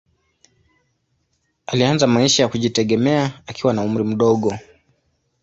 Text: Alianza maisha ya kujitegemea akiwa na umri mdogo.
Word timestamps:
Alianza 1.67 2.07
maisha 2.07 2.43
ya 2.43 2.49
kujitegemea 2.49 3.31
akiwa 3.47 3.73
na 3.73 3.81
umri 3.81 4.03
mdogo. 4.03 4.53